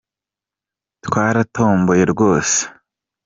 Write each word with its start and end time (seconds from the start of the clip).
Twaratomboye 1.05 2.03
rwose 2.11 2.59